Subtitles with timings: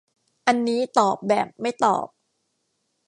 [0.47, 2.07] อันนี้ตอบแบบไม่ตอบ